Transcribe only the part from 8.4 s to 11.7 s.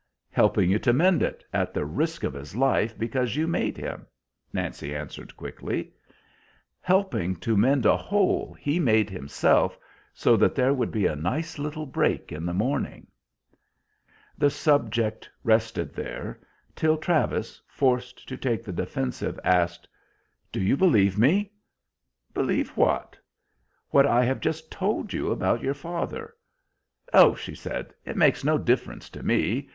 he made himself, so there would be a nice